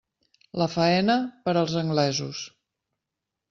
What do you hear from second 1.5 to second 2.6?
als anglesos.